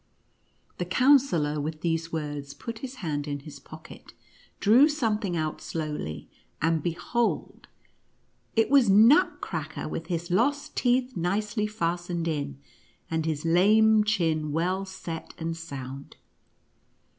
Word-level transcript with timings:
The 0.79 0.85
Coun 0.85 1.19
sellor 1.19 1.61
with 1.61 1.81
these 1.81 2.11
words 2.11 2.55
put 2.55 2.79
his 2.79 2.95
hand 3.05 3.27
in 3.27 3.41
his 3.41 3.59
pocket, 3.59 4.13
drew 4.59 4.89
something 4.89 5.37
out 5.37 5.61
slowly, 5.61 6.27
and 6.59 6.81
behold 6.81 7.67
it 8.55 8.71
was— 8.71 8.89
Nutcracker 9.09 9.87
with 9.87 10.07
his 10.07 10.31
lost 10.31 10.75
teeth 10.75 11.15
nicely 11.15 11.67
fastened 11.67 12.27
in, 12.27 12.57
and 13.11 13.27
his 13.27 13.45
lame 13.45 14.03
chin 14.03 14.51
well 14.51 14.85
set 14.85 15.35
and 15.37 15.55
sound. 15.55 16.15